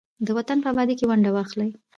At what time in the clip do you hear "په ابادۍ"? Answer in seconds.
0.61-0.95